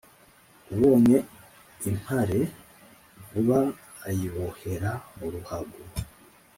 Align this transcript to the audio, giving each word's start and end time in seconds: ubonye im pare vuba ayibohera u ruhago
ubonye 0.73 1.17
im 1.87 1.95
pare 2.05 2.39
vuba 3.27 3.59
ayibohera 4.09 4.91
u 5.25 5.27
ruhago 5.33 5.79